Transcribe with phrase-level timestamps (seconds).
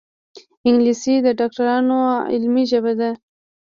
[0.67, 1.99] انګلیسي د ډاکټرانو
[2.33, 3.11] علمي ژبه ده